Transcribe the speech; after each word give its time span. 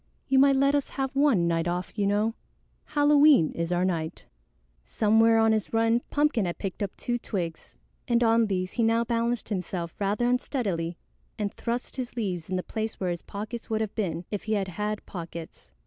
"You 0.27 0.39
might 0.39 0.55
let 0.55 0.73
us 0.73 0.89
have 0.89 1.15
one 1.15 1.47
night 1.47 1.67
off, 1.67 1.95
you 1.95 2.07
know. 2.07 2.33
Halloween 2.85 3.51
is 3.51 3.71
our 3.71 3.85
night." 3.85 4.25
Somewhere 4.83 5.37
on 5.37 5.51
his 5.51 5.73
run, 5.73 6.01
Pumpkin 6.09 6.45
had 6.45 6.57
picked 6.57 6.81
up 6.81 6.97
two 6.97 7.19
twigs, 7.19 7.75
and 8.07 8.23
on 8.23 8.47
these 8.47 8.71
he 8.71 8.81
now 8.83 9.03
balanced 9.03 9.49
himself 9.49 9.93
rather 9.99 10.25
unsteadily 10.25 10.97
and 11.37 11.53
thrust 11.53 11.97
his 11.97 12.15
leaves 12.15 12.49
in 12.49 12.55
the 12.55 12.63
place 12.63 12.99
where 12.99 13.11
his 13.11 13.21
pockets 13.21 13.69
would 13.69 13.81
have 13.81 13.93
been 13.93 14.25
if 14.31 14.45
he 14.45 14.53
had 14.53 14.69
had 14.69 15.05
pockets. 15.05 15.69